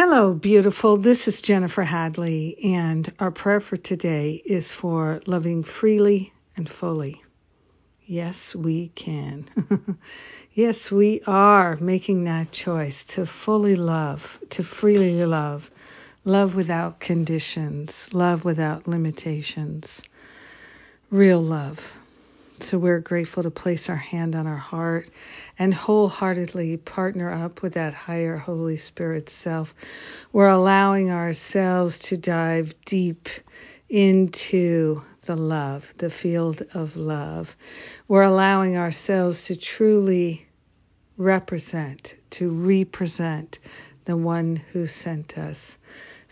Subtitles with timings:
[0.00, 0.96] Hello, beautiful.
[0.96, 7.24] This is Jennifer Hadley, and our prayer for today is for loving freely and fully.
[8.06, 9.46] Yes, we can.
[10.54, 15.68] yes, we are making that choice to fully love, to freely love,
[16.24, 20.00] love without conditions, love without limitations,
[21.10, 21.98] real love.
[22.60, 25.10] So we're grateful to place our hand on our heart
[25.58, 29.74] and wholeheartedly partner up with that higher Holy Spirit self.
[30.32, 33.28] We're allowing ourselves to dive deep
[33.88, 37.56] into the love, the field of love.
[38.08, 40.46] We're allowing ourselves to truly
[41.16, 43.58] represent, to represent
[44.04, 45.78] the one who sent us.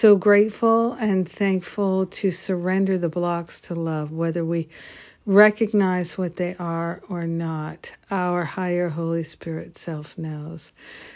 [0.00, 4.68] So grateful and thankful to surrender the blocks to love, whether we
[5.26, 10.70] recognize what they are or not, our higher Holy Spirit self knows.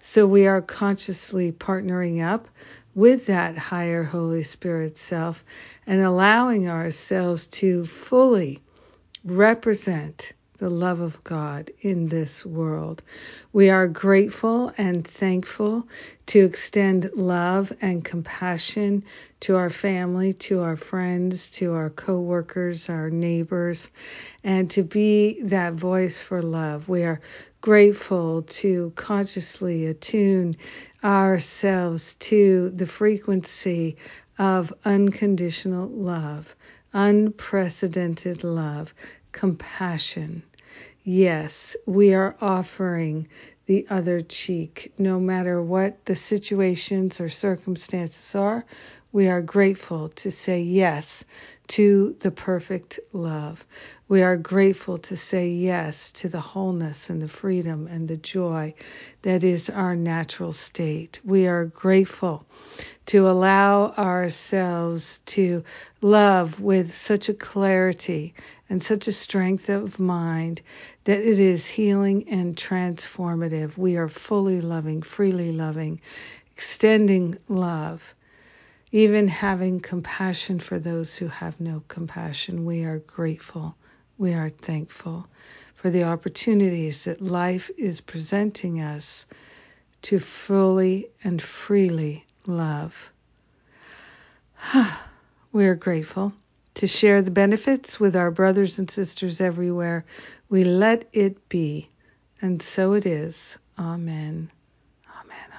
[0.00, 2.46] So we are consciously partnering up
[2.94, 5.44] with that higher Holy Spirit self
[5.84, 8.62] and allowing ourselves to fully
[9.24, 13.02] represent the love of God in this world.
[13.52, 15.86] We are grateful and thankful
[16.26, 19.04] to extend love and compassion
[19.40, 23.88] to our family, to our friends, to our coworkers, our neighbors,
[24.42, 26.88] and to be that voice for love.
[26.88, 27.20] We are
[27.60, 30.54] grateful to consciously attune
[31.02, 33.96] ourselves to the frequency
[34.38, 36.54] of unconditional love,
[36.92, 38.94] unprecedented love,
[39.32, 40.42] compassion.
[41.04, 43.28] Yes, we are offering
[43.66, 44.92] the other cheek.
[44.98, 48.64] No matter what the situations or circumstances are,
[49.12, 51.24] we are grateful to say yes
[51.68, 53.66] to the perfect love.
[54.08, 58.74] We are grateful to say yes to the wholeness and the freedom and the joy
[59.22, 61.20] that is our natural state.
[61.24, 62.46] We are grateful
[63.08, 65.64] to allow ourselves to
[66.00, 68.34] love with such a clarity
[68.70, 70.62] and such a strength of mind
[71.04, 73.76] that it is healing and transformative.
[73.76, 76.00] We are fully loving, freely loving,
[76.54, 78.14] extending love
[78.92, 82.64] even having compassion for those who have no compassion.
[82.64, 83.76] We are grateful.
[84.16, 85.28] We are thankful
[85.74, 89.26] for the opportunities that life is presenting us
[90.02, 93.12] to fully and freely love.
[95.52, 96.32] we are grateful
[96.74, 100.04] to share the benefits with our brothers and sisters everywhere.
[100.48, 101.88] We let it be,
[102.40, 103.58] and so it is.
[103.78, 104.50] Amen.
[105.20, 105.50] Amen.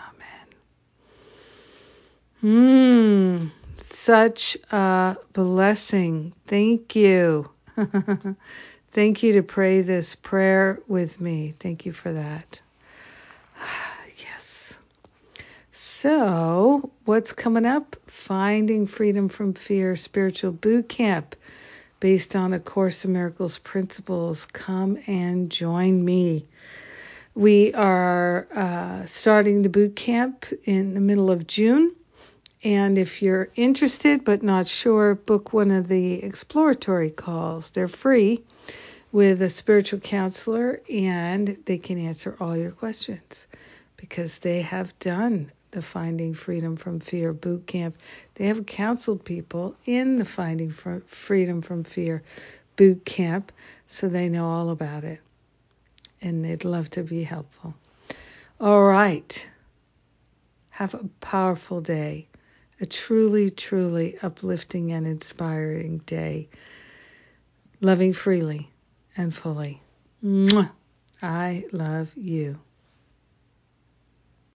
[2.42, 3.48] Amen.
[3.48, 3.48] Hmm,
[3.84, 6.34] such a blessing.
[6.48, 7.50] Thank you.
[8.92, 11.54] Thank you to pray this prayer with me.
[11.60, 12.62] Thank you for that.
[14.18, 14.78] yes.
[16.02, 17.98] So, what's coming up?
[18.08, 21.36] Finding Freedom from Fear Spiritual Boot Camp
[22.00, 24.46] based on A Course in Miracles principles.
[24.46, 26.46] Come and join me.
[27.36, 31.94] We are uh, starting the boot camp in the middle of June.
[32.64, 37.72] And if you're interested but not sure, book one of the exploratory calls.
[37.72, 38.46] They're free
[39.12, 43.48] with a spiritual counselor and they can answer all your questions
[43.98, 47.98] because they have done the Finding Freedom from Fear boot camp.
[48.36, 52.24] They have counseled people in the Finding Freedom from Fear
[52.76, 53.52] boot camp
[53.86, 55.20] so they know all about it
[56.22, 57.74] and they'd love to be helpful.
[58.60, 59.48] All right.
[60.72, 62.28] Have a powerful day
[62.82, 66.48] a truly, truly uplifting and inspiring day.
[67.82, 68.70] Loving freely
[69.18, 69.82] and fully.
[70.24, 70.72] Mwah.
[71.22, 72.60] I love you.